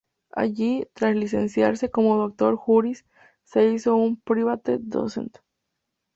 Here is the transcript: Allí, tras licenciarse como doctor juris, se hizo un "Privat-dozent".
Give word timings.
Allí, 0.33 0.87
tras 0.95 1.15
licenciarse 1.15 1.91
como 1.91 2.17
doctor 2.17 2.55
juris, 2.55 3.05
se 3.43 3.69
hizo 3.71 3.95
un 3.95 4.19
"Privat-dozent". 4.19 5.37